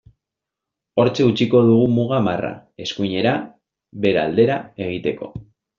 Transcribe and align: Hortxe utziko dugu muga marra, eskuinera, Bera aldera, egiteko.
Hortxe 1.03 1.27
utziko 1.33 1.61
dugu 1.69 1.85
muga 1.99 2.23
marra, 2.29 2.51
eskuinera, 2.87 3.37
Bera 4.07 4.29
aldera, 4.31 4.63
egiteko. 4.91 5.35